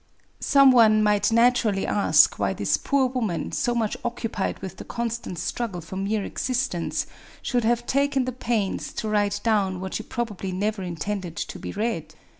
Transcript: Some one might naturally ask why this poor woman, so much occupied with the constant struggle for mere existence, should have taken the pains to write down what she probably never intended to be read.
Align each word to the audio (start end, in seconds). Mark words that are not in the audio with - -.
Some 0.39 0.71
one 0.71 1.03
might 1.03 1.31
naturally 1.31 1.85
ask 1.85 2.39
why 2.39 2.53
this 2.53 2.75
poor 2.75 3.05
woman, 3.05 3.51
so 3.51 3.75
much 3.75 3.95
occupied 4.03 4.57
with 4.57 4.77
the 4.77 4.83
constant 4.83 5.37
struggle 5.37 5.79
for 5.79 5.95
mere 5.95 6.23
existence, 6.25 7.05
should 7.43 7.65
have 7.65 7.85
taken 7.85 8.25
the 8.25 8.31
pains 8.31 8.93
to 8.93 9.07
write 9.07 9.39
down 9.43 9.79
what 9.79 9.93
she 9.93 10.01
probably 10.01 10.51
never 10.51 10.81
intended 10.81 11.35
to 11.35 11.59
be 11.59 11.71
read. 11.71 12.15